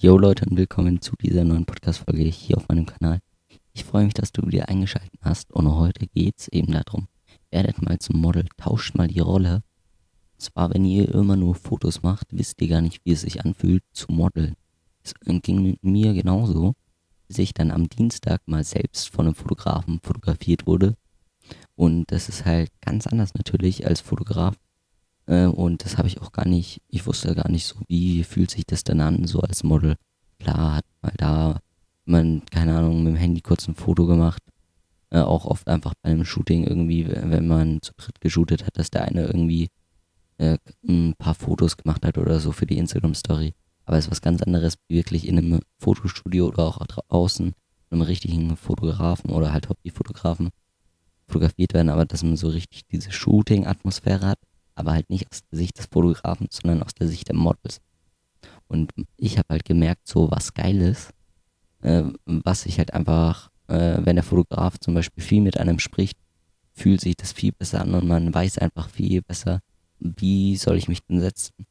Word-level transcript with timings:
Yo 0.00 0.16
Leute 0.16 0.44
und 0.48 0.56
willkommen 0.56 1.00
zu 1.00 1.16
dieser 1.20 1.42
neuen 1.42 1.66
Podcast-Folge 1.66 2.22
hier 2.22 2.56
auf 2.56 2.68
meinem 2.68 2.86
Kanal. 2.86 3.18
Ich 3.72 3.82
freue 3.82 4.04
mich, 4.04 4.14
dass 4.14 4.30
du 4.30 4.46
wieder 4.46 4.68
eingeschaltet 4.68 5.18
hast 5.22 5.52
und 5.52 5.68
heute 5.74 6.06
geht 6.06 6.38
es 6.38 6.46
eben 6.46 6.70
darum, 6.70 7.08
werdet 7.50 7.82
mal 7.82 7.98
zum 7.98 8.20
Model, 8.20 8.46
tauscht 8.56 8.94
mal 8.94 9.08
die 9.08 9.18
Rolle. 9.18 9.64
Und 10.34 10.40
zwar, 10.40 10.72
wenn 10.72 10.84
ihr 10.84 11.12
immer 11.12 11.34
nur 11.34 11.56
Fotos 11.56 12.04
macht, 12.04 12.28
wisst 12.30 12.62
ihr 12.62 12.68
gar 12.68 12.80
nicht, 12.80 13.00
wie 13.04 13.10
es 13.10 13.22
sich 13.22 13.44
anfühlt 13.44 13.82
zu 13.90 14.12
modeln. 14.12 14.54
Es 15.02 15.14
ging 15.42 15.62
mit 15.64 15.82
mir 15.82 16.14
genauso, 16.14 16.74
bis 17.26 17.38
ich 17.38 17.52
dann 17.52 17.72
am 17.72 17.88
Dienstag 17.88 18.40
mal 18.46 18.62
selbst 18.62 19.08
von 19.08 19.26
einem 19.26 19.34
Fotografen 19.34 19.98
fotografiert 20.00 20.68
wurde. 20.68 20.94
Und 21.74 22.12
das 22.12 22.28
ist 22.28 22.44
halt 22.44 22.70
ganz 22.82 23.08
anders 23.08 23.34
natürlich 23.34 23.84
als 23.84 24.00
Fotograf 24.00 24.54
und 25.28 25.84
das 25.84 25.98
habe 25.98 26.08
ich 26.08 26.20
auch 26.22 26.32
gar 26.32 26.48
nicht, 26.48 26.80
ich 26.88 27.06
wusste 27.06 27.34
gar 27.34 27.50
nicht 27.50 27.66
so, 27.66 27.76
wie 27.86 28.24
fühlt 28.24 28.50
sich 28.50 28.64
das 28.66 28.82
denn 28.82 29.00
an, 29.00 29.26
so 29.26 29.40
als 29.40 29.62
Model. 29.62 29.96
Klar, 30.38 30.76
hat 30.76 30.84
mal 31.02 31.12
da 31.18 31.60
man, 32.08 32.42
keine 32.50 32.76
Ahnung, 32.76 33.04
mit 33.04 33.14
dem 33.14 33.18
Handy 33.18 33.40
kurz 33.40 33.68
ein 33.68 33.74
Foto 33.74 34.06
gemacht. 34.06 34.42
Äh, 35.10 35.20
auch 35.20 35.44
oft 35.44 35.68
einfach 35.68 35.94
bei 36.02 36.10
einem 36.10 36.24
Shooting 36.24 36.64
irgendwie, 36.64 37.06
wenn 37.08 37.46
man 37.46 37.80
zu 37.82 37.92
dritt 37.96 38.20
geshootet 38.20 38.66
hat, 38.66 38.78
dass 38.78 38.90
der 38.90 39.04
eine 39.04 39.26
irgendwie 39.26 39.68
äh, 40.38 40.58
ein 40.86 41.14
paar 41.18 41.34
Fotos 41.34 41.76
gemacht 41.76 42.04
hat 42.04 42.18
oder 42.18 42.40
so 42.40 42.52
für 42.52 42.66
die 42.66 42.78
Instagram-Story. 42.78 43.54
Aber 43.84 43.96
es 43.96 44.06
ist 44.06 44.10
was 44.10 44.20
ganz 44.20 44.42
anderes, 44.42 44.74
wirklich 44.88 45.26
in 45.26 45.38
einem 45.38 45.60
Fotostudio 45.78 46.48
oder 46.48 46.64
auch 46.64 46.78
draußen, 46.78 47.52
einem 47.90 48.02
richtigen 48.02 48.56
Fotografen 48.56 49.30
oder 49.30 49.52
halt 49.52 49.68
Hobbyfotografen 49.68 50.50
fotografiert 51.26 51.74
werden, 51.74 51.90
aber 51.90 52.04
dass 52.04 52.22
man 52.22 52.36
so 52.36 52.48
richtig 52.48 52.86
diese 52.86 53.12
Shooting-Atmosphäre 53.12 54.26
hat 54.26 54.38
aber 54.78 54.92
halt 54.92 55.10
nicht 55.10 55.26
aus 55.30 55.40
der 55.50 55.58
Sicht 55.58 55.78
des 55.78 55.86
Fotografen, 55.86 56.48
sondern 56.50 56.82
aus 56.82 56.94
der 56.94 57.08
Sicht 57.08 57.28
der 57.28 57.36
Models. 57.36 57.80
Und 58.68 58.92
ich 59.16 59.38
habe 59.38 59.48
halt 59.50 59.64
gemerkt, 59.64 60.06
so 60.06 60.30
was 60.30 60.54
Geiles, 60.54 61.10
äh, 61.82 62.04
was 62.26 62.66
ich 62.66 62.78
halt 62.78 62.92
einfach, 62.94 63.50
äh, 63.68 63.98
wenn 64.04 64.16
der 64.16 64.24
Fotograf 64.24 64.78
zum 64.78 64.94
Beispiel 64.94 65.22
viel 65.22 65.42
mit 65.42 65.58
einem 65.58 65.78
spricht, 65.78 66.18
fühlt 66.72 67.00
sich 67.00 67.16
das 67.16 67.32
viel 67.32 67.52
besser 67.52 67.80
an 67.80 67.94
und 67.94 68.06
man 68.06 68.32
weiß 68.32 68.58
einfach 68.58 68.88
viel 68.88 69.22
besser, 69.22 69.60
wie 69.98 70.56
soll 70.56 70.76
ich 70.76 70.88
mich 70.88 71.04
denn 71.06 71.20
setzen. 71.20 71.66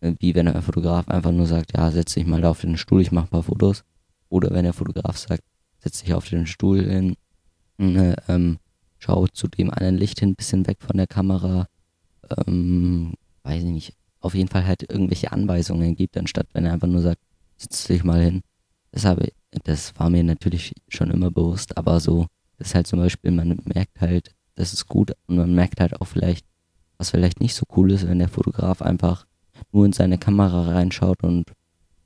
Äh, 0.00 0.14
wie 0.18 0.34
wenn 0.34 0.46
der 0.46 0.62
Fotograf 0.62 1.08
einfach 1.08 1.32
nur 1.32 1.46
sagt, 1.46 1.76
ja, 1.76 1.90
setz 1.90 2.14
dich 2.14 2.26
mal 2.26 2.40
da 2.40 2.50
auf 2.50 2.60
den 2.60 2.76
Stuhl, 2.76 3.00
ich 3.00 3.12
mache 3.12 3.26
ein 3.26 3.30
paar 3.30 3.42
Fotos. 3.42 3.84
Oder 4.28 4.50
wenn 4.50 4.64
der 4.64 4.72
Fotograf 4.72 5.16
sagt, 5.16 5.42
setz 5.78 6.02
dich 6.02 6.12
auf 6.14 6.28
den 6.28 6.46
Stuhl 6.46 6.84
hin, 6.84 7.16
äh, 7.78 8.16
ähm, 8.28 8.58
schau 8.98 9.26
zu 9.28 9.48
dem 9.48 9.70
einen 9.70 9.96
Licht 9.96 10.20
hin, 10.20 10.34
bisschen 10.34 10.66
weg 10.66 10.78
von 10.80 10.96
der 10.96 11.06
Kamera, 11.06 11.66
ähm, 12.46 13.14
weiß 13.42 13.62
ich 13.62 13.70
nicht, 13.70 13.94
auf 14.20 14.34
jeden 14.34 14.48
Fall 14.48 14.66
halt 14.66 14.90
irgendwelche 14.90 15.32
Anweisungen 15.32 15.96
gibt, 15.96 16.16
anstatt 16.16 16.46
wenn 16.52 16.64
er 16.64 16.72
einfach 16.72 16.88
nur 16.88 17.02
sagt, 17.02 17.20
setz 17.56 17.84
dich 17.84 18.04
mal 18.04 18.22
hin. 18.22 18.42
Das, 18.90 19.04
habe, 19.04 19.28
das 19.64 19.92
war 19.98 20.08
mir 20.10 20.24
natürlich 20.24 20.72
schon 20.88 21.10
immer 21.10 21.30
bewusst, 21.30 21.76
aber 21.76 22.00
so, 22.00 22.26
das 22.58 22.68
ist 22.68 22.74
halt 22.74 22.86
zum 22.86 23.00
Beispiel, 23.00 23.30
man 23.30 23.58
merkt 23.64 24.00
halt, 24.00 24.34
das 24.54 24.72
ist 24.72 24.86
gut 24.86 25.12
und 25.26 25.36
man 25.36 25.54
merkt 25.54 25.80
halt 25.80 26.00
auch 26.00 26.06
vielleicht, 26.06 26.46
was 26.96 27.10
vielleicht 27.10 27.40
nicht 27.40 27.54
so 27.54 27.64
cool 27.76 27.90
ist, 27.90 28.06
wenn 28.06 28.20
der 28.20 28.28
Fotograf 28.28 28.82
einfach 28.82 29.26
nur 29.72 29.84
in 29.84 29.92
seine 29.92 30.18
Kamera 30.18 30.72
reinschaut 30.72 31.22
und 31.22 31.52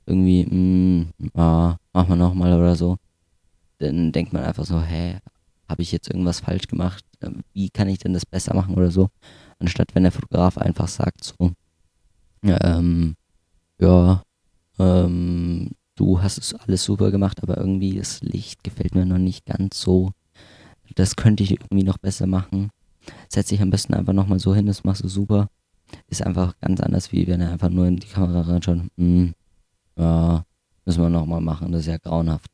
irgendwie, 0.05 0.45
mh, 0.45 1.05
hm, 1.19 1.31
ah, 1.35 1.77
machen 1.93 2.09
wir 2.09 2.15
nochmal 2.15 2.57
oder 2.57 2.75
so. 2.75 2.97
Dann 3.77 4.11
denkt 4.11 4.33
man 4.33 4.43
einfach 4.43 4.65
so, 4.65 4.81
hä, 4.81 5.19
habe 5.69 5.81
ich 5.83 5.91
jetzt 5.91 6.09
irgendwas 6.09 6.39
falsch 6.39 6.67
gemacht? 6.67 7.05
Wie 7.53 7.69
kann 7.69 7.87
ich 7.87 7.99
denn 7.99 8.13
das 8.13 8.25
besser 8.25 8.55
machen 8.55 8.75
oder 8.75 8.91
so? 8.91 9.09
Anstatt 9.59 9.93
wenn 9.95 10.03
der 10.03 10.11
Fotograf 10.11 10.57
einfach 10.57 10.87
sagt 10.87 11.23
so, 11.23 11.51
ähm, 12.43 13.15
ja, 13.79 14.23
ähm, 14.77 15.71
du 15.95 16.21
hast 16.21 16.37
es 16.37 16.53
alles 16.53 16.83
super 16.83 17.11
gemacht, 17.11 17.43
aber 17.43 17.57
irgendwie 17.57 17.97
das 17.97 18.21
Licht 18.21 18.63
gefällt 18.63 18.95
mir 18.95 19.05
noch 19.05 19.17
nicht 19.17 19.45
ganz 19.45 19.79
so. 19.81 20.11
Das 20.95 21.15
könnte 21.15 21.43
ich 21.43 21.51
irgendwie 21.51 21.83
noch 21.83 21.97
besser 21.97 22.25
machen. 22.25 22.71
Setz 23.27 23.49
dich 23.49 23.61
am 23.61 23.69
besten 23.69 23.93
einfach 23.93 24.13
nochmal 24.13 24.39
so 24.39 24.55
hin, 24.55 24.65
das 24.65 24.83
machst 24.83 25.03
du 25.03 25.07
super. 25.07 25.49
Ist 26.07 26.25
einfach 26.25 26.57
ganz 26.59 26.79
anders, 26.81 27.11
wie 27.11 27.27
wenn 27.27 27.41
er 27.41 27.51
einfach 27.51 27.69
nur 27.69 27.87
in 27.87 27.97
die 27.97 28.07
Kamera 28.07 28.41
reinschaut. 28.41 28.81
Hm, 28.97 29.33
ja, 29.97 30.45
müssen 30.85 31.01
wir 31.01 31.09
nochmal 31.09 31.41
machen, 31.41 31.71
das 31.71 31.81
ist 31.81 31.87
ja 31.87 31.97
grauenhaft. 31.97 32.49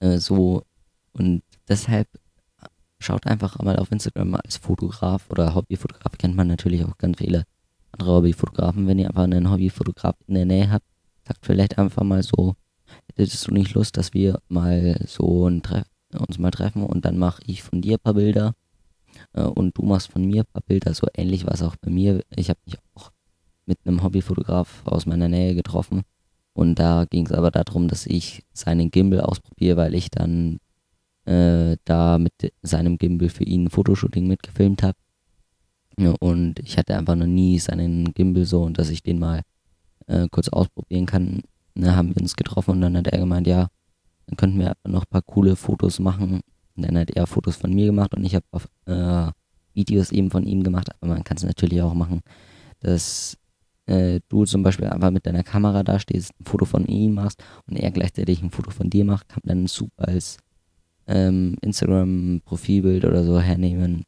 Äh, 0.00 0.18
so, 0.18 0.64
und 1.12 1.42
deshalb 1.68 2.08
Schaut 2.98 3.26
einfach 3.26 3.58
mal 3.60 3.76
auf 3.76 3.92
Instagram 3.92 4.34
als 4.36 4.56
Fotograf 4.56 5.30
oder 5.30 5.54
Hobbyfotograf 5.54 6.16
kennt 6.18 6.36
man 6.36 6.48
natürlich 6.48 6.84
auch 6.84 6.96
ganz 6.98 7.18
viele 7.18 7.44
andere 7.92 8.12
Hobbyfotografen. 8.16 8.86
Wenn 8.86 8.98
ihr 8.98 9.08
einfach 9.08 9.24
einen 9.24 9.50
Hobbyfotograf 9.50 10.16
in 10.26 10.34
der 10.34 10.46
Nähe 10.46 10.70
habt, 10.70 10.86
sagt 11.26 11.44
vielleicht 11.44 11.78
einfach 11.78 12.02
mal 12.02 12.22
so, 12.22 12.56
hättest 13.14 13.46
du 13.46 13.52
nicht 13.52 13.74
Lust, 13.74 13.96
dass 13.96 14.14
wir 14.14 14.40
mal 14.48 15.00
so 15.06 15.46
ein 15.46 15.62
Treff 15.62 15.84
uns 16.16 16.38
mal 16.38 16.50
treffen 16.50 16.84
und 16.84 17.04
dann 17.04 17.18
mache 17.18 17.42
ich 17.46 17.62
von 17.62 17.82
dir 17.82 17.96
ein 17.96 18.02
paar 18.02 18.14
Bilder 18.14 18.54
äh, 19.34 19.42
und 19.42 19.76
du 19.76 19.82
machst 19.82 20.10
von 20.10 20.24
mir 20.24 20.42
ein 20.42 20.52
paar 20.52 20.62
Bilder. 20.62 20.94
So 20.94 21.06
ähnlich 21.14 21.44
war 21.44 21.54
es 21.54 21.62
auch 21.62 21.76
bei 21.76 21.90
mir. 21.90 22.22
Ich 22.34 22.48
habe 22.48 22.60
mich 22.64 22.78
auch 22.94 23.10
mit 23.66 23.78
einem 23.84 24.02
Hobbyfotograf 24.02 24.82
aus 24.86 25.06
meiner 25.06 25.28
Nähe 25.28 25.54
getroffen 25.54 26.02
und 26.54 26.78
da 26.78 27.04
ging 27.04 27.26
es 27.26 27.32
aber 27.32 27.50
darum, 27.50 27.88
dass 27.88 28.06
ich 28.06 28.44
seinen 28.52 28.90
Gimbal 28.90 29.20
ausprobiere, 29.20 29.76
weil 29.76 29.94
ich 29.94 30.10
dann 30.10 30.58
äh, 31.26 31.76
da 31.84 32.18
mit 32.18 32.52
seinem 32.62 32.98
Gimbal 32.98 33.28
für 33.28 33.44
ihn 33.44 33.64
ein 33.64 33.70
Fotoshooting 33.70 34.26
mitgefilmt 34.26 34.82
habe. 34.82 34.96
Und 36.20 36.58
ich 36.60 36.76
hatte 36.76 36.96
einfach 36.96 37.16
noch 37.16 37.26
nie 37.26 37.58
seinen 37.58 38.12
Gimbal 38.12 38.44
so 38.44 38.62
und 38.62 38.78
dass 38.78 38.90
ich 38.90 39.02
den 39.02 39.18
mal 39.18 39.42
äh, 40.06 40.28
kurz 40.30 40.48
ausprobieren 40.48 41.06
kann. 41.06 41.42
Da 41.74 41.94
haben 41.94 42.14
wir 42.14 42.22
uns 42.22 42.36
getroffen 42.36 42.72
und 42.72 42.80
dann 42.82 42.96
hat 42.96 43.06
er 43.08 43.18
gemeint, 43.18 43.46
ja, 43.46 43.68
dann 44.26 44.36
könnten 44.36 44.58
wir 44.58 44.74
noch 44.86 45.02
ein 45.02 45.10
paar 45.10 45.22
coole 45.22 45.56
Fotos 45.56 45.98
machen. 45.98 46.40
Und 46.76 46.86
dann 46.86 46.98
hat 46.98 47.10
er 47.10 47.26
Fotos 47.26 47.56
von 47.56 47.72
mir 47.72 47.86
gemacht 47.86 48.14
und 48.14 48.24
ich 48.24 48.34
habe 48.34 48.44
äh, 48.86 49.32
Videos 49.74 50.12
eben 50.12 50.30
von 50.30 50.44
ihm 50.44 50.62
gemacht, 50.62 50.90
aber 51.00 51.14
man 51.14 51.24
kann 51.24 51.36
es 51.36 51.44
natürlich 51.44 51.80
auch 51.82 51.94
machen, 51.94 52.20
dass 52.80 53.38
äh, 53.86 54.20
du 54.28 54.44
zum 54.44 54.62
Beispiel 54.62 54.88
einfach 54.88 55.10
mit 55.10 55.26
deiner 55.26 55.42
Kamera 55.42 55.82
da 55.82 55.98
stehst, 55.98 56.32
ein 56.38 56.44
Foto 56.44 56.64
von 56.64 56.86
ihm 56.86 57.14
machst 57.14 57.42
und 57.66 57.76
er 57.76 57.90
gleichzeitig 57.90 58.42
ein 58.42 58.50
Foto 58.50 58.70
von 58.70 58.90
dir 58.90 59.04
macht, 59.04 59.28
kann 59.28 59.40
man 59.44 59.58
dann 59.58 59.66
super 59.66 60.08
als 60.08 60.38
ähm, 61.06 61.56
Instagram-Profilbild 61.62 63.04
oder 63.04 63.24
so 63.24 63.40
hernehmen. 63.40 64.04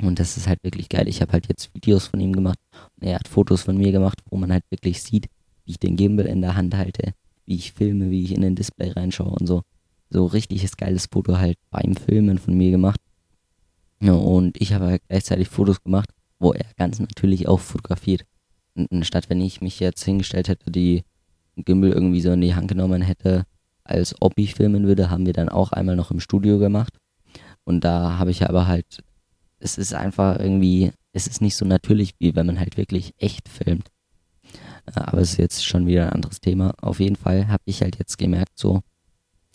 Und 0.00 0.18
das 0.18 0.36
ist 0.36 0.48
halt 0.48 0.62
wirklich 0.64 0.88
geil. 0.88 1.08
Ich 1.08 1.20
habe 1.20 1.32
halt 1.32 1.48
jetzt 1.48 1.74
Videos 1.74 2.06
von 2.06 2.20
ihm 2.20 2.32
gemacht 2.32 2.58
und 2.96 3.06
er 3.06 3.16
hat 3.16 3.28
Fotos 3.28 3.62
von 3.62 3.76
mir 3.76 3.92
gemacht, 3.92 4.18
wo 4.30 4.36
man 4.36 4.52
halt 4.52 4.64
wirklich 4.70 5.02
sieht, 5.02 5.26
wie 5.64 5.72
ich 5.72 5.78
den 5.78 5.96
Gimbal 5.96 6.26
in 6.26 6.40
der 6.40 6.56
Hand 6.56 6.76
halte, 6.76 7.14
wie 7.46 7.54
ich 7.54 7.72
filme, 7.72 8.10
wie 8.10 8.24
ich 8.24 8.32
in 8.32 8.42
den 8.42 8.56
Display 8.56 8.90
reinschaue 8.90 9.30
und 9.30 9.46
so. 9.46 9.62
So 10.10 10.26
richtiges 10.26 10.76
geiles 10.76 11.06
Foto 11.10 11.38
halt 11.38 11.56
beim 11.70 11.94
Filmen 11.94 12.38
von 12.38 12.54
mir 12.54 12.70
gemacht. 12.70 13.00
Ja, 14.00 14.14
und 14.14 14.60
ich 14.60 14.72
habe 14.72 14.86
halt 14.86 15.02
gleichzeitig 15.08 15.48
Fotos 15.48 15.82
gemacht, 15.82 16.10
wo 16.38 16.52
er 16.52 16.66
ganz 16.76 16.98
natürlich 16.98 17.46
auch 17.46 17.60
fotografiert. 17.60 18.24
Und 18.74 18.90
anstatt 18.90 19.30
wenn 19.30 19.40
ich 19.40 19.60
mich 19.60 19.78
jetzt 19.80 20.02
hingestellt 20.02 20.48
hätte, 20.48 20.70
die 20.70 21.04
Gimbal 21.56 21.92
irgendwie 21.92 22.20
so 22.20 22.32
in 22.32 22.40
die 22.40 22.54
Hand 22.54 22.68
genommen 22.68 23.02
hätte 23.02 23.46
als 23.84 24.14
ob 24.20 24.34
ich 24.36 24.54
filmen 24.54 24.86
würde, 24.86 25.10
haben 25.10 25.26
wir 25.26 25.32
dann 25.32 25.48
auch 25.48 25.72
einmal 25.72 25.96
noch 25.96 26.10
im 26.10 26.20
Studio 26.20 26.58
gemacht. 26.58 26.98
Und 27.64 27.84
da 27.84 28.18
habe 28.18 28.30
ich 28.30 28.48
aber 28.48 28.66
halt, 28.66 29.02
es 29.58 29.78
ist 29.78 29.94
einfach 29.94 30.38
irgendwie, 30.38 30.92
es 31.12 31.26
ist 31.26 31.40
nicht 31.40 31.56
so 31.56 31.64
natürlich, 31.64 32.14
wie 32.18 32.34
wenn 32.34 32.46
man 32.46 32.58
halt 32.58 32.76
wirklich 32.76 33.14
echt 33.18 33.48
filmt. 33.48 33.88
Äh, 34.86 35.00
aber 35.00 35.18
es 35.18 35.32
ist 35.32 35.38
jetzt 35.38 35.64
schon 35.64 35.86
wieder 35.86 36.06
ein 36.06 36.12
anderes 36.12 36.40
Thema. 36.40 36.74
Auf 36.80 37.00
jeden 37.00 37.16
Fall 37.16 37.48
habe 37.48 37.62
ich 37.66 37.82
halt 37.82 37.98
jetzt 37.98 38.18
gemerkt, 38.18 38.58
so 38.58 38.82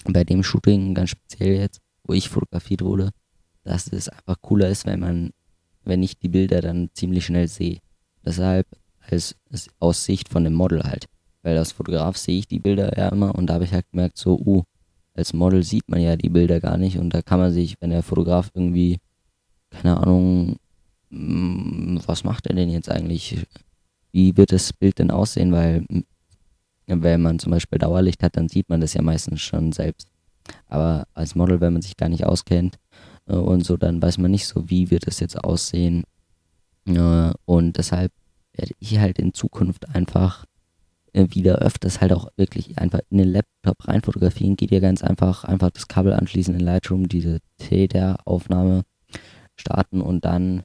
bei 0.06 0.24
dem 0.24 0.44
Shooting 0.44 0.94
ganz 0.94 1.12
speziell 1.12 1.58
jetzt, 1.60 1.82
wo 2.04 2.14
ich 2.14 2.30
fotografiert 2.30 2.82
wurde, 2.82 3.12
dass 3.64 3.88
es 3.92 4.08
einfach 4.08 4.38
cooler 4.42 4.70
ist, 4.70 4.86
wenn 4.86 5.02
man, 5.02 5.32
wenn 5.84 6.04
ich 6.04 6.18
die 6.18 6.30
Bilder 6.30 6.62
dann 6.62 6.90
ziemlich 6.94 7.26
schnell 7.26 7.48
sehe. 7.48 7.80
Deshalb 8.26 8.68
als, 9.00 9.36
als 9.52 9.70
aus 9.80 10.06
Sicht 10.06 10.30
von 10.30 10.44
dem 10.44 10.54
Model 10.54 10.84
halt 10.84 11.06
weil 11.48 11.58
als 11.58 11.72
Fotograf 11.72 12.18
sehe 12.18 12.40
ich 12.40 12.48
die 12.50 12.60
Bilder 12.60 12.98
ja 12.98 13.08
immer 13.08 13.34
und 13.34 13.48
da 13.48 13.54
habe 13.54 13.64
ich 13.64 13.72
halt 13.72 13.90
gemerkt, 13.90 14.18
so, 14.18 14.38
uh, 14.38 14.64
als 15.14 15.32
Model 15.32 15.64
sieht 15.64 15.88
man 15.88 16.02
ja 16.02 16.18
die 16.18 16.28
Bilder 16.28 16.60
gar 16.60 16.78
nicht 16.78 16.98
und 16.98 17.14
da 17.14 17.22
kann 17.22 17.40
man 17.40 17.54
sich, 17.54 17.78
wenn 17.80 17.90
der 17.90 18.04
Fotograf 18.04 18.52
irgendwie, 18.54 18.98
keine 19.70 19.96
Ahnung, 19.96 20.58
mm, 21.10 22.00
was 22.06 22.26
macht 22.26 22.48
er 22.48 22.54
denn 22.56 22.70
jetzt 22.70 22.92
eigentlich? 22.92 23.48
Wie 24.12 24.36
wird 24.36 24.52
das 24.52 24.74
Bild 24.74 25.00
denn 25.00 25.10
aussehen? 25.10 25.54
Weil, 25.54 25.86
mm, 25.88 26.04
wenn 26.88 27.22
man 27.22 27.40
zum 27.40 27.54
Beispiel 27.54 27.80
Dauerlicht 27.80 28.24
hat, 28.24 28.36
dann 28.36 28.50
sieht 28.50 28.68
man 28.68 28.82
das 28.82 28.94
ja 28.94 29.02
meistens 29.02 29.40
schon 29.40 29.72
selbst. 29.72 30.10
Aber 30.68 31.08
als 31.14 31.34
Model, 31.34 31.62
wenn 31.62 31.72
man 31.72 31.82
sich 31.82 31.96
gar 31.96 32.10
nicht 32.10 32.26
auskennt 32.26 32.76
äh, 33.28 33.36
und 33.36 33.66
so, 33.66 33.78
dann 33.78 34.02
weiß 34.02 34.18
man 34.18 34.32
nicht 34.32 34.48
so, 34.48 34.70
wie 34.70 34.92
wird 34.92 35.08
es 35.08 35.22
jetzt 35.22 35.42
aussehen. 35.42 36.04
Äh, 36.88 37.32
und 37.46 37.78
deshalb 37.78 38.12
werde 38.52 38.74
ich 38.80 39.00
halt 39.00 39.18
in 39.18 39.34
Zukunft 39.34 39.88
einfach 39.96 40.46
wieder 41.18 41.56
öfters 41.60 42.02
halt 42.02 42.14
auch 42.14 42.28
wirklich 42.38 42.78
einfach 42.78 43.00
in 43.10 43.18
den 43.18 43.30
Laptop 43.30 43.88
rein 43.88 44.02
fotografieren, 44.02 44.56
geht 44.56 44.72
ja 44.72 44.80
ganz 44.80 45.04
einfach, 45.04 45.44
einfach 45.44 45.72
das 45.72 45.88
Kabel 45.88 46.14
anschließen 46.14 46.54
in 46.54 46.62
Lightroom, 46.62 47.08
diese 47.08 47.40
Täteraufnahme 47.58 48.84
starten 49.56 50.02
und 50.02 50.26
dann 50.26 50.64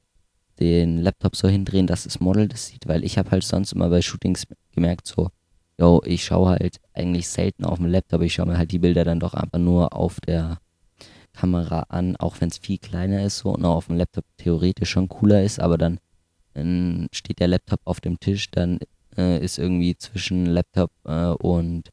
den 0.59 0.99
Laptop 0.99 1.35
so 1.35 1.47
hindrehen, 1.47 1.87
dass 1.87 2.03
das 2.03 2.19
Model 2.19 2.47
das 2.47 2.67
sieht, 2.67 2.87
weil 2.87 3.03
ich 3.03 3.17
habe 3.17 3.31
halt 3.31 3.43
sonst 3.43 3.73
immer 3.73 3.89
bei 3.89 4.01
Shootings 4.01 4.45
gemerkt, 4.71 5.07
so 5.07 5.29
yo, 5.79 6.01
ich 6.05 6.23
schaue 6.23 6.51
halt 6.51 6.77
eigentlich 6.93 7.27
selten 7.27 7.65
auf 7.65 7.79
dem 7.79 7.87
Laptop, 7.87 8.21
ich 8.21 8.33
schaue 8.33 8.47
mir 8.47 8.57
halt 8.57 8.71
die 8.71 8.79
Bilder 8.79 9.03
dann 9.03 9.19
doch 9.19 9.33
einfach 9.33 9.59
nur 9.59 9.95
auf 9.95 10.19
der 10.21 10.59
Kamera 11.33 11.85
an, 11.89 12.15
auch 12.17 12.39
wenn 12.39 12.49
es 12.49 12.59
viel 12.59 12.77
kleiner 12.77 13.23
ist 13.23 13.39
so 13.39 13.49
und 13.49 13.65
auf 13.65 13.87
dem 13.87 13.97
Laptop 13.97 14.25
theoretisch 14.37 14.91
schon 14.91 15.09
cooler 15.09 15.43
ist, 15.43 15.59
aber 15.59 15.77
dann, 15.77 15.99
dann 16.53 17.07
steht 17.11 17.39
der 17.39 17.47
Laptop 17.47 17.81
auf 17.85 18.01
dem 18.01 18.19
Tisch, 18.19 18.51
dann 18.51 18.79
äh, 19.17 19.43
ist 19.43 19.57
irgendwie 19.57 19.95
zwischen 19.97 20.45
Laptop 20.45 20.91
äh, 21.05 21.27
und 21.27 21.89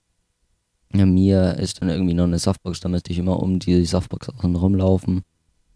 mir 0.93 1.57
ist 1.59 1.81
dann 1.81 1.89
irgendwie 1.89 2.15
noch 2.15 2.25
eine 2.25 2.39
Softbox, 2.39 2.81
da 2.81 2.89
müsste 2.89 3.13
ich 3.13 3.19
immer 3.19 3.41
um 3.41 3.59
die 3.59 3.85
Softbox 3.85 4.29
außen 4.31 4.57
rumlaufen, 4.57 5.23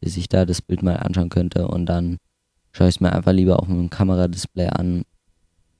bis 0.01 0.17
ich 0.17 0.29
da 0.29 0.45
das 0.45 0.61
Bild 0.61 0.83
mal 0.83 0.97
anschauen 0.97 1.29
könnte 1.29 1.69
und 1.69 1.87
dann 1.87 2.19
schaue 2.73 2.89
ich 2.89 2.97
es 2.97 3.01
mir 3.01 3.13
einfach 3.13 3.33
lieber 3.33 3.61
auf 3.61 3.69
dem 3.69 3.91
Kameradisplay 3.91 4.69
an 4.69 5.05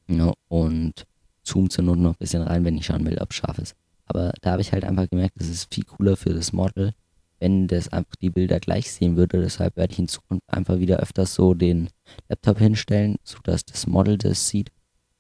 ja, 0.09 0.33
und 0.49 1.05
zoome 1.43 1.69
zur 1.69 1.85
Not 1.85 1.99
noch 1.99 2.13
ein 2.13 2.19
bisschen 2.19 2.43
rein, 2.43 2.65
wenn 2.65 2.77
ich 2.77 2.87
schauen 2.87 3.05
will, 3.05 3.19
ob 3.19 3.31
es 3.31 3.37
scharf 3.37 3.59
ist. 3.59 3.75
Aber 4.07 4.33
da 4.43 4.53
habe 4.53 4.63
ich 4.63 4.73
halt 4.73 4.85
einfach 4.85 5.09
gemerkt, 5.09 5.35
das 5.39 5.49
ist 5.49 5.73
viel 5.73 5.85
cooler 5.85 6.17
für 6.17 6.35
das 6.35 6.53
Model, 6.53 6.93
wenn 7.39 7.67
das 7.67 7.89
einfach 7.89 8.17
die 8.17 8.31
Bilder 8.31 8.61
gleich 8.61 8.91
sehen 8.91 9.17
würde. 9.17 9.41
Deshalb 9.41 9.77
werde 9.77 9.93
ich 9.93 9.99
in 9.99 10.09
Zukunft 10.09 10.45
einfach 10.47 10.79
wieder 10.79 10.99
öfters 10.99 11.35
so 11.35 11.55
den 11.55 11.89
Laptop 12.29 12.59
hinstellen, 12.59 13.17
sodass 13.25 13.65
das 13.65 13.87
Model 13.87 14.19
das 14.19 14.49
sieht. 14.49 14.71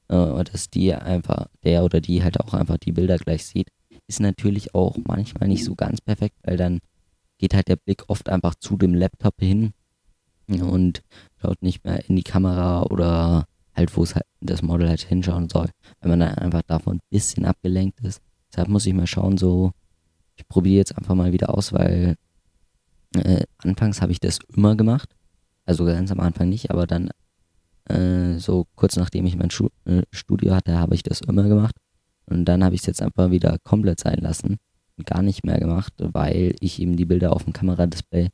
Äh, 0.08 0.44
dass 0.44 0.70
die 0.70 0.94
einfach, 0.94 1.46
der 1.62 1.84
oder 1.84 2.00
die 2.00 2.22
halt 2.22 2.40
auch 2.40 2.54
einfach 2.54 2.78
die 2.78 2.92
Bilder 2.92 3.18
gleich 3.18 3.44
sieht. 3.46 3.68
Ist 4.06 4.20
natürlich 4.20 4.74
auch 4.74 4.96
manchmal 5.06 5.48
nicht 5.48 5.64
so 5.64 5.74
ganz 5.74 6.00
perfekt, 6.00 6.36
weil 6.42 6.56
dann 6.56 6.80
geht 7.38 7.54
halt 7.54 7.68
der 7.68 7.76
Blick 7.76 8.04
oft 8.08 8.28
einfach 8.28 8.54
zu 8.54 8.76
dem 8.76 8.94
Laptop 8.94 9.34
hin 9.40 9.72
und 10.48 11.02
schaut 11.40 11.62
nicht 11.62 11.84
mehr 11.84 12.08
in 12.08 12.16
die 12.16 12.22
Kamera 12.22 12.82
oder 12.82 13.46
halt, 13.74 13.96
wo 13.96 14.02
es 14.02 14.14
halt 14.14 14.26
das 14.40 14.62
Model 14.62 14.88
halt 14.88 15.00
hinschauen 15.00 15.48
soll, 15.48 15.70
wenn 16.00 16.10
man 16.10 16.20
dann 16.20 16.34
einfach 16.34 16.62
davon 16.62 16.96
ein 16.96 17.08
bisschen 17.10 17.46
abgelenkt 17.46 18.00
ist. 18.00 18.20
Deshalb 18.52 18.68
muss 18.68 18.86
ich 18.86 18.94
mal 18.94 19.06
schauen, 19.06 19.38
so, 19.38 19.72
ich 20.36 20.46
probiere 20.48 20.78
jetzt 20.78 20.96
einfach 20.96 21.14
mal 21.14 21.32
wieder 21.32 21.56
aus, 21.56 21.72
weil 21.72 22.16
äh, 23.16 23.44
anfangs 23.58 24.02
habe 24.02 24.12
ich 24.12 24.20
das 24.20 24.38
immer 24.54 24.76
gemacht. 24.76 25.16
Also 25.64 25.86
ganz 25.86 26.12
am 26.12 26.20
Anfang 26.20 26.50
nicht, 26.50 26.70
aber 26.70 26.86
dann 26.86 27.10
äh, 27.88 28.38
so 28.38 28.66
kurz 28.74 28.96
nachdem 28.96 29.26
ich 29.26 29.36
mein 29.36 29.50
Schu 29.50 29.68
äh, 29.84 30.02
Studio 30.10 30.54
hatte, 30.54 30.78
habe 30.78 30.94
ich 30.94 31.02
das 31.02 31.20
immer 31.20 31.44
gemacht. 31.44 31.76
Und 32.26 32.46
dann 32.46 32.64
habe 32.64 32.74
ich 32.74 32.80
es 32.80 32.86
jetzt 32.86 33.02
einfach 33.02 33.30
wieder 33.30 33.58
komplett 33.62 34.00
sein 34.00 34.18
lassen 34.18 34.56
und 34.96 35.06
gar 35.06 35.22
nicht 35.22 35.44
mehr 35.44 35.58
gemacht, 35.58 35.92
weil 35.98 36.54
ich 36.60 36.80
eben 36.80 36.96
die 36.96 37.04
Bilder 37.04 37.32
auf 37.32 37.44
dem 37.44 37.52
Kameradisplay 37.52 38.28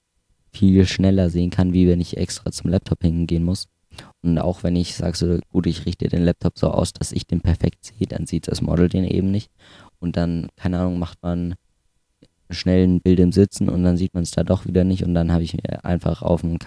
viel 0.53 0.87
schneller 0.87 1.31
sehen 1.31 1.51
kann, 1.51 1.73
wie 1.73 1.89
wenn 1.89 2.01
ich 2.01 2.17
extra 2.17 2.51
zum 2.53 2.71
Laptop 2.71 3.03
hingehen 3.03 3.45
muss. 3.45 3.67
Und 4.23 4.39
auch 4.39 4.63
wenn 4.63 4.77
ich 4.77 4.95
sage, 4.95 5.17
so 5.17 5.39
gut, 5.51 5.67
ich 5.67 5.87
richte 5.87 6.09
den 6.09 6.25
Laptop 6.25 6.59
so 6.59 6.69
aus, 6.69 6.93
dass 6.93 7.13
ich 7.13 7.27
den 7.27 7.41
perfekt 7.41 7.85
sehe, 7.85 8.07
dann 8.07 8.27
sieht 8.27 8.49
das 8.49 8.61
Model 8.61 8.89
den 8.89 9.05
eben 9.05 9.31
nicht. 9.31 9.51
Und 9.99 10.17
dann, 10.17 10.49
keine 10.57 10.79
Ahnung, 10.79 10.99
macht 10.99 11.23
man 11.23 11.55
schnell 12.51 12.87
ein 12.87 13.01
Bild 13.01 13.21
im 13.21 13.33
Sitzen 13.33 13.69
und 13.69 13.85
dann 13.85 13.97
sieht 13.97 14.15
man 14.15 14.23
es 14.23 14.31
da 14.31 14.45
doch 14.45 14.67
wieder 14.67 14.85
nicht. 14.85 15.05
Und 15.05 15.15
dann 15.15 15.33
habe 15.33 15.43
ich 15.43 15.55
mir 15.55 15.85
einfach 15.85 16.23
auf 16.23 16.43
dem 16.43 16.59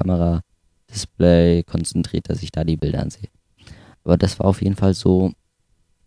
Kameradisplay 0.94 1.64
konzentriert, 1.64 2.30
dass 2.30 2.44
ich 2.44 2.52
da 2.52 2.64
die 2.64 2.78
Bilder 2.78 3.02
ansehe. 3.02 3.30
Aber 4.04 4.18
das 4.18 4.40
war 4.40 4.48
auf 4.48 4.62
jeden 4.62 4.76
Fall 4.76 4.94
so 4.94 5.32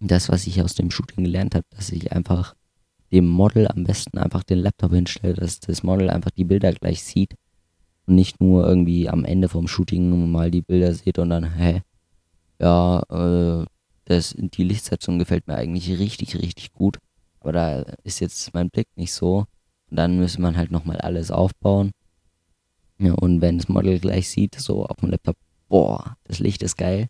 das, 0.00 0.28
was 0.28 0.46
ich 0.46 0.62
aus 0.62 0.74
dem 0.74 0.90
Shooting 0.90 1.24
gelernt 1.24 1.54
habe, 1.54 1.64
dass 1.70 1.90
ich 1.90 2.12
einfach 2.12 2.54
dem 3.12 3.26
Model 3.26 3.68
am 3.68 3.84
besten 3.84 4.18
einfach 4.18 4.42
den 4.42 4.58
Laptop 4.58 4.92
hinstelle, 4.92 5.34
dass 5.34 5.60
das 5.60 5.82
Model 5.82 6.10
einfach 6.10 6.30
die 6.30 6.44
Bilder 6.44 6.72
gleich 6.72 7.02
sieht 7.02 7.34
und 8.06 8.14
nicht 8.14 8.40
nur 8.40 8.66
irgendwie 8.66 9.08
am 9.08 9.24
Ende 9.24 9.48
vom 9.48 9.68
Shooting 9.68 10.30
mal 10.30 10.50
die 10.50 10.62
Bilder 10.62 10.92
seht 10.92 11.18
und 11.18 11.30
dann, 11.30 11.54
hä, 11.56 11.82
ja, 12.60 13.02
äh, 13.10 13.64
das, 14.04 14.34
die 14.36 14.64
Lichtsetzung 14.64 15.18
gefällt 15.18 15.46
mir 15.46 15.56
eigentlich 15.56 15.98
richtig, 15.98 16.36
richtig 16.36 16.72
gut. 16.72 16.98
Aber 17.40 17.52
da 17.52 17.80
ist 18.02 18.20
jetzt 18.20 18.54
mein 18.54 18.70
Blick 18.70 18.88
nicht 18.96 19.12
so. 19.12 19.46
Und 19.90 19.96
dann 19.98 20.18
müsste 20.18 20.40
man 20.40 20.56
halt 20.56 20.70
nochmal 20.70 20.98
alles 20.98 21.30
aufbauen. 21.30 21.92
Ja, 22.98 23.12
und 23.12 23.40
wenn 23.40 23.58
das 23.58 23.68
Model 23.68 23.98
gleich 23.98 24.30
sieht, 24.30 24.54
so 24.54 24.86
auf 24.86 24.96
dem 24.96 25.10
Laptop, 25.10 25.36
boah, 25.68 26.16
das 26.24 26.38
Licht 26.38 26.62
ist 26.62 26.76
geil. 26.76 27.08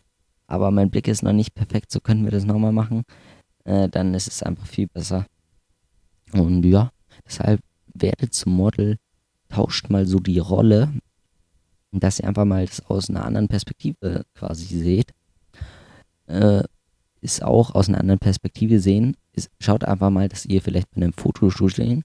Aber 0.48 0.70
mein 0.70 0.90
Blick 0.90 1.08
ist 1.08 1.22
noch 1.22 1.32
nicht 1.32 1.54
perfekt, 1.54 1.90
so 1.90 2.00
können 2.00 2.24
wir 2.24 2.30
das 2.30 2.44
nochmal 2.44 2.72
machen. 2.72 3.02
Äh, 3.64 3.88
dann 3.88 4.14
ist 4.14 4.28
es 4.28 4.42
einfach 4.42 4.66
viel 4.66 4.88
besser. 4.88 5.26
Und 6.32 6.64
ja, 6.64 6.90
deshalb 7.24 7.60
werdet 7.94 8.34
zum 8.34 8.54
Model, 8.54 8.98
tauscht 9.48 9.90
mal 9.90 10.06
so 10.06 10.18
die 10.18 10.38
Rolle, 10.38 10.92
dass 11.92 12.18
ihr 12.20 12.28
einfach 12.28 12.44
mal 12.44 12.66
das 12.66 12.84
aus 12.86 13.08
einer 13.08 13.24
anderen 13.24 13.48
Perspektive 13.48 14.24
quasi 14.34 14.78
seht. 14.78 15.12
Äh, 16.26 16.64
ist 17.20 17.42
auch 17.42 17.74
aus 17.74 17.88
einer 17.88 18.00
anderen 18.00 18.18
Perspektive 18.18 18.80
sehen. 18.80 19.16
Ist, 19.32 19.50
schaut 19.60 19.84
einfach 19.84 20.10
mal, 20.10 20.28
dass 20.28 20.46
ihr 20.46 20.60
vielleicht 20.62 20.90
bei 20.90 20.96
einem 20.96 21.12
Fotoshooting 21.12 22.02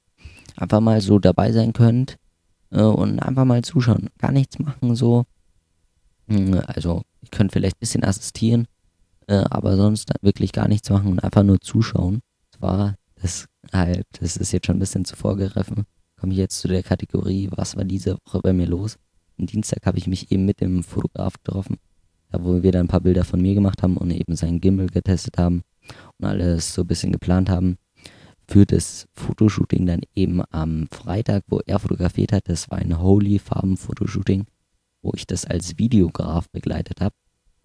einfach 0.55 0.79
mal 0.79 1.01
so 1.01 1.19
dabei 1.19 1.51
sein 1.51 1.73
könnt 1.73 2.17
äh, 2.71 2.81
und 2.81 3.19
einfach 3.19 3.45
mal 3.45 3.63
zuschauen. 3.63 4.09
Gar 4.18 4.31
nichts 4.31 4.59
machen, 4.59 4.95
so. 4.95 5.25
Hm, 6.27 6.62
also, 6.68 7.03
ihr 7.21 7.29
könnt 7.29 7.51
vielleicht 7.51 7.77
ein 7.77 7.81
bisschen 7.81 8.03
assistieren, 8.03 8.68
äh, 9.27 9.44
aber 9.50 9.77
sonst 9.77 10.12
wirklich 10.21 10.51
gar 10.51 10.68
nichts 10.68 10.89
machen 10.89 11.12
und 11.12 11.23
einfach 11.23 11.44
nur 11.44 11.59
zuschauen. 11.62 12.21
Zwar 12.57 12.95
das 13.21 13.45
halt, 13.71 14.06
das 14.19 14.38
ist 14.38 14.51
jetzt 14.51 14.65
schon 14.65 14.77
ein 14.77 14.79
bisschen 14.79 15.06
zu 15.06 15.15
vorgegriffen. 15.15 15.85
Komme 16.19 16.33
ich 16.33 16.39
jetzt 16.39 16.59
zu 16.59 16.68
der 16.68 16.83
Kategorie, 16.83 17.50
was 17.51 17.75
war 17.75 17.83
diese 17.83 18.18
Woche 18.25 18.39
bei 18.41 18.53
mir 18.53 18.68
los? 18.68 18.97
Am 19.39 19.45
Dienstag 19.45 19.85
habe 19.85 19.97
ich 19.97 20.07
mich 20.07 20.31
eben 20.31 20.45
mit 20.45 20.62
dem 20.62 20.83
Fotograf 20.83 21.33
getroffen, 21.44 21.77
da 22.29 22.44
wo 22.44 22.62
wir 22.62 22.71
dann 22.71 22.85
ein 22.85 22.89
paar 22.89 23.01
Bilder 23.01 23.24
von 23.24 23.41
mir 23.41 23.56
gemacht 23.56 23.81
haben 23.81 23.97
und 23.97 24.12
eben 24.12 24.35
seinen 24.35 24.62
Gimbal 24.62 24.88
getestet 24.88 25.38
haben 25.38 25.63
und 26.19 26.25
alles 26.25 26.74
so 26.74 26.81
ein 26.81 26.88
bisschen 26.88 27.12
geplant 27.12 27.50
haben. 27.50 27.77
Für 28.51 28.65
das 28.65 29.07
Fotoshooting 29.13 29.86
dann 29.86 30.01
eben 30.13 30.44
am 30.50 30.89
Freitag, 30.92 31.45
wo 31.48 31.62
er 31.65 31.80
fotografiert 31.80 32.33
hat, 32.33 32.50
das 32.50 32.69
war 32.69 32.80
ein 32.80 33.00
Holy 33.00 33.39
Farben 33.39 33.77
Fotoshooting, 33.77 34.45
wo 35.01 35.13
ich 35.15 35.25
das 35.25 35.45
als 35.45 35.77
Videograf 35.77 36.50
begleitet 36.50 37.00
habe. 37.00 37.15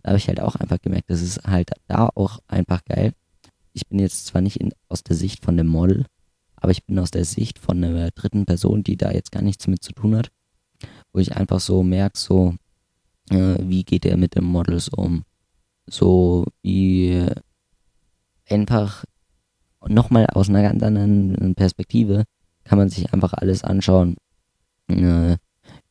Da 0.04 0.10
habe 0.10 0.18
ich 0.18 0.28
halt 0.28 0.38
auch 0.38 0.54
einfach 0.54 0.80
gemerkt, 0.80 1.10
das 1.10 1.22
ist 1.22 1.42
halt 1.42 1.72
da 1.88 2.08
auch 2.14 2.38
einfach 2.46 2.84
geil, 2.84 3.14
ich 3.72 3.88
bin 3.88 3.98
jetzt 3.98 4.26
zwar 4.26 4.42
nicht 4.42 4.58
in, 4.60 4.70
aus 4.88 5.02
der 5.02 5.16
Sicht 5.16 5.44
von 5.44 5.56
dem 5.56 5.66
Model, 5.66 6.06
aber 6.54 6.70
ich 6.70 6.84
bin 6.84 7.00
aus 7.00 7.10
der 7.10 7.24
Sicht 7.24 7.58
von 7.58 7.82
einer 7.82 8.12
dritten 8.12 8.46
Person, 8.46 8.84
die 8.84 8.96
da 8.96 9.10
jetzt 9.10 9.32
gar 9.32 9.42
nichts 9.42 9.66
mit 9.66 9.82
zu 9.82 9.92
tun 9.92 10.14
hat, 10.14 10.30
wo 11.12 11.18
ich 11.18 11.36
einfach 11.36 11.58
so 11.58 11.82
merke, 11.82 12.16
so, 12.16 12.54
äh, 13.30 13.56
wie 13.60 13.82
geht 13.82 14.06
er 14.06 14.16
mit 14.16 14.36
den 14.36 14.44
Models 14.44 14.88
um? 14.88 15.24
So, 15.90 16.46
wie 16.62 17.26
einfach 18.48 19.04
nochmal 19.88 20.26
aus 20.32 20.48
einer 20.48 20.62
ganz 20.62 20.82
anderen 20.82 21.54
Perspektive 21.54 22.24
kann 22.64 22.78
man 22.78 22.88
sich 22.88 23.12
einfach 23.12 23.32
alles 23.32 23.62
anschauen, 23.62 24.16
äh, 24.88 25.36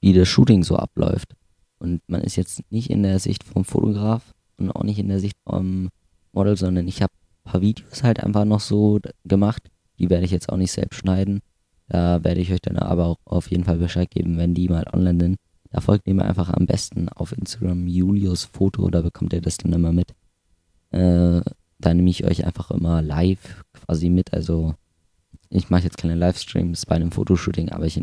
wie 0.01 0.13
das 0.13 0.27
Shooting 0.27 0.63
so 0.63 0.75
abläuft. 0.75 1.33
Und 1.79 2.01
man 2.07 2.21
ist 2.21 2.35
jetzt 2.35 2.61
nicht 2.71 2.89
in 2.89 3.03
der 3.03 3.19
Sicht 3.19 3.43
vom 3.43 3.65
Fotograf 3.65 4.33
und 4.57 4.71
auch 4.71 4.83
nicht 4.83 4.99
in 4.99 5.09
der 5.09 5.19
Sicht 5.19 5.37
vom 5.43 5.89
Model, 6.33 6.57
sondern 6.57 6.87
ich 6.87 7.01
habe 7.01 7.13
paar 7.45 7.61
Videos 7.61 8.03
halt 8.03 8.21
einfach 8.21 8.43
noch 8.43 8.59
so 8.59 8.99
gemacht. 9.23 9.69
Die 9.97 10.09
werde 10.09 10.25
ich 10.25 10.31
jetzt 10.31 10.49
auch 10.49 10.57
nicht 10.57 10.73
selbst 10.73 10.97
schneiden. 10.97 11.39
Da 11.87 12.23
werde 12.23 12.41
ich 12.41 12.51
euch 12.51 12.61
dann 12.61 12.77
aber 12.77 13.05
auch 13.05 13.17
auf 13.23 13.49
jeden 13.49 13.63
Fall 13.63 13.77
Bescheid 13.77 14.09
geben, 14.09 14.37
wenn 14.37 14.53
die 14.53 14.67
mal 14.67 14.85
online 14.91 15.19
sind. 15.19 15.37
Da 15.69 15.79
folgt 15.79 16.07
ihr 16.07 16.15
mir 16.15 16.25
einfach 16.25 16.49
am 16.49 16.65
besten 16.65 17.07
auf 17.09 17.31
Instagram 17.31 17.87
Julius 17.87 18.45
Foto, 18.45 18.89
da 18.89 19.01
bekommt 19.01 19.33
ihr 19.33 19.41
das 19.41 19.57
dann 19.57 19.73
immer 19.73 19.91
mit. 19.91 20.13
Äh, 20.91 21.41
da 21.85 21.93
nehme 21.93 22.09
ich 22.09 22.25
euch 22.25 22.45
einfach 22.45 22.71
immer 22.71 23.01
live 23.01 23.63
quasi 23.73 24.09
mit. 24.09 24.33
Also 24.33 24.75
ich 25.49 25.69
mache 25.69 25.83
jetzt 25.83 25.97
keine 25.97 26.15
Livestreams 26.15 26.85
bei 26.85 26.95
einem 26.95 27.11
Fotoshooting, 27.11 27.69
aber 27.69 27.85
ich, 27.85 28.01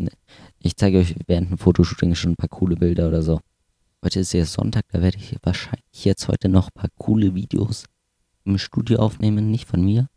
ich 0.59 0.77
zeige 0.77 0.99
euch 0.99 1.15
während 1.27 1.47
einem 1.47 1.57
Fotoshooting 1.57 2.15
schon 2.15 2.31
ein 2.31 2.35
paar 2.37 2.49
coole 2.49 2.75
Bilder 2.75 3.07
oder 3.07 3.21
so. 3.21 3.41
Heute 4.03 4.21
ist 4.21 4.33
ja 4.33 4.45
Sonntag, 4.45 4.85
da 4.91 5.01
werde 5.01 5.17
ich 5.17 5.37
wahrscheinlich 5.43 6.05
jetzt 6.05 6.27
heute 6.27 6.49
noch 6.49 6.67
ein 6.67 6.73
paar 6.73 6.89
coole 6.97 7.35
Videos 7.35 7.85
im 8.45 8.57
Studio 8.57 8.99
aufnehmen, 8.99 9.51
nicht 9.51 9.67
von 9.67 9.83
mir. 9.83 10.07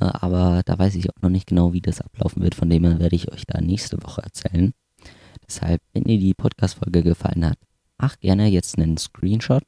Äh, 0.00 0.04
aber 0.04 0.62
da 0.64 0.78
weiß 0.78 0.94
ich 0.94 1.10
auch 1.10 1.22
noch 1.22 1.30
nicht 1.30 1.46
genau, 1.46 1.72
wie 1.72 1.80
das 1.80 2.00
ablaufen 2.00 2.42
wird. 2.42 2.54
Von 2.54 2.70
dem 2.70 2.84
her 2.84 2.98
werde 2.98 3.16
ich 3.16 3.30
euch 3.32 3.44
da 3.46 3.60
nächste 3.60 4.02
Woche 4.02 4.22
erzählen. 4.22 4.72
Deshalb, 5.46 5.82
wenn 5.92 6.04
dir 6.04 6.18
die 6.18 6.34
Podcast-Folge 6.34 7.02
gefallen 7.02 7.44
hat, 7.44 7.58
mach 7.98 8.18
gerne 8.20 8.48
jetzt 8.48 8.78
einen 8.78 8.96
Screenshot, 8.96 9.64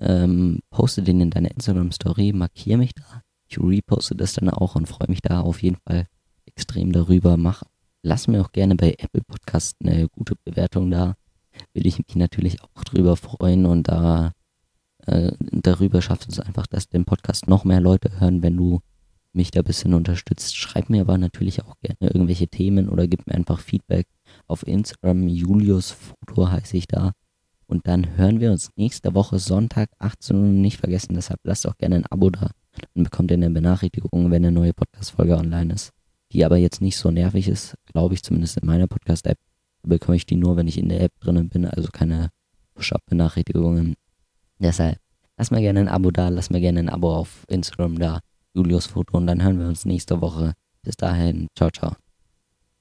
ähm, 0.00 0.60
poste 0.70 1.02
den 1.02 1.20
in 1.20 1.30
deine 1.30 1.50
Instagram-Story, 1.50 2.32
markiere 2.32 2.78
mich 2.78 2.94
da. 2.94 3.22
Ich 3.48 3.58
reposte 3.58 4.14
das 4.14 4.34
dann 4.34 4.50
auch 4.50 4.74
und 4.74 4.86
freue 4.86 5.08
mich 5.08 5.22
da 5.22 5.40
auf 5.40 5.62
jeden 5.62 5.78
Fall 5.86 6.06
extrem 6.46 6.92
darüber. 6.92 7.36
Mach, 7.36 7.62
lass 8.02 8.28
mir 8.28 8.40
auch 8.40 8.52
gerne 8.52 8.74
bei 8.76 8.94
Apple 8.98 9.22
Podcast 9.26 9.76
eine 9.82 10.08
gute 10.08 10.34
Bewertung 10.44 10.90
da. 10.90 11.14
Will 11.72 11.86
ich 11.86 11.98
mich 11.98 12.14
natürlich 12.14 12.62
auch 12.62 12.84
drüber 12.84 13.16
freuen 13.16 13.66
und 13.66 13.88
da 13.88 14.32
äh, 15.06 15.32
darüber 15.40 16.02
schaffst 16.02 16.30
es 16.30 16.40
einfach, 16.40 16.66
dass 16.66 16.88
den 16.88 17.04
Podcast 17.04 17.48
noch 17.48 17.64
mehr 17.64 17.80
Leute 17.80 18.20
hören, 18.20 18.42
wenn 18.42 18.56
du 18.56 18.80
mich 19.32 19.50
da 19.50 19.60
ein 19.60 19.64
bisschen 19.64 19.94
unterstützt. 19.94 20.56
Schreib 20.56 20.90
mir 20.90 21.00
aber 21.00 21.18
natürlich 21.18 21.62
auch 21.62 21.74
gerne 21.80 22.12
irgendwelche 22.12 22.48
Themen 22.48 22.88
oder 22.88 23.06
gib 23.06 23.26
mir 23.26 23.34
einfach 23.34 23.60
Feedback 23.60 24.06
auf 24.46 24.66
Instagram. 24.66 25.28
Julius 25.28 25.90
Foto 25.92 26.50
heiße 26.50 26.76
ich 26.76 26.86
da. 26.86 27.12
Und 27.68 27.86
dann 27.86 28.16
hören 28.16 28.40
wir 28.40 28.50
uns 28.50 28.70
nächste 28.76 29.14
Woche 29.14 29.38
Sonntag 29.38 29.90
18 29.98 30.36
Uhr 30.36 30.42
nicht 30.42 30.78
vergessen. 30.78 31.14
Deshalb 31.14 31.40
lasst 31.44 31.68
auch 31.68 31.76
gerne 31.76 31.96
ein 31.96 32.06
Abo 32.06 32.30
da 32.30 32.50
Dann 32.94 33.04
bekommt 33.04 33.30
ihr 33.30 33.36
eine 33.36 33.50
Benachrichtigung, 33.50 34.30
wenn 34.30 34.44
eine 34.44 34.52
neue 34.52 34.72
Podcast-Folge 34.72 35.36
online 35.36 35.74
ist. 35.74 35.92
Die 36.32 36.44
aber 36.44 36.56
jetzt 36.56 36.80
nicht 36.80 36.96
so 36.96 37.10
nervig 37.10 37.46
ist, 37.46 37.76
glaube 37.84 38.14
ich, 38.14 38.22
zumindest 38.22 38.56
in 38.56 38.66
meiner 38.66 38.86
Podcast-App. 38.86 39.38
Bekomme 39.82 40.16
ich 40.16 40.26
die 40.26 40.36
nur, 40.36 40.56
wenn 40.56 40.66
ich 40.66 40.78
in 40.78 40.88
der 40.88 41.02
App 41.02 41.12
drinnen 41.20 41.50
bin, 41.50 41.66
also 41.66 41.88
keine 41.92 42.30
Push-Up-Benachrichtigungen. 42.74 43.94
Deshalb, 44.58 44.98
lass 45.36 45.50
mir 45.50 45.60
gerne 45.60 45.80
ein 45.80 45.88
Abo 45.88 46.10
da, 46.10 46.28
lass 46.30 46.50
mir 46.50 46.60
gerne 46.60 46.80
ein 46.80 46.88
Abo 46.88 47.14
auf 47.14 47.44
Instagram 47.48 47.98
da, 47.98 48.20
Julius 48.54 48.86
Foto 48.86 49.16
und 49.18 49.26
dann 49.26 49.42
hören 49.42 49.58
wir 49.58 49.66
uns 49.66 49.84
nächste 49.84 50.20
Woche. 50.20 50.54
Bis 50.82 50.96
dahin, 50.96 51.48
ciao, 51.54 51.70
ciao. 51.70 52.07